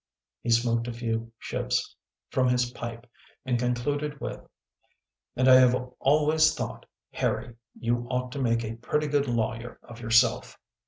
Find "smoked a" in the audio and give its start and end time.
0.49-0.93